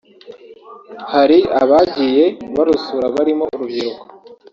[1.13, 4.05] Hari abagiye barusura barimo urubyiruko